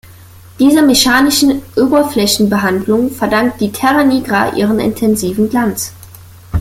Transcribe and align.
Dieser 0.57 0.81
mechanischen 0.81 1.61
Oberflächenbehandlung 1.75 3.11
verdankt 3.11 3.61
die 3.61 3.71
Terra 3.71 4.03
Nigra 4.03 4.51
ihren 4.55 4.79
intensiven 4.79 5.47
Glanz. 5.47 5.93